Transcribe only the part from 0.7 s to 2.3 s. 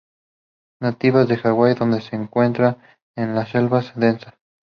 Nativas de Hawaii donde se